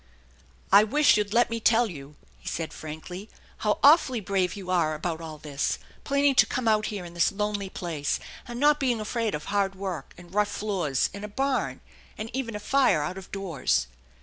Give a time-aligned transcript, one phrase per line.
[0.71, 4.95] "I wish you'd let me tell you," he said frankly," how awfully brave you are
[4.95, 8.99] about all this, planning to come out here in this lonely place, and not being
[8.99, 11.81] afraid of hard work, and rough floors, and a barn,
[12.17, 13.85] and even a fire out of doors."